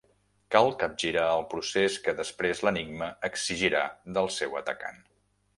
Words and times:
Cal 0.53 0.69
capgirar 0.83 1.25
el 1.33 1.43
procés 1.51 1.99
que 2.07 2.15
després 2.21 2.63
l'enigma 2.69 3.13
exigirà 3.31 3.85
del 4.19 4.35
seu 4.41 4.59
atacant. 4.65 5.03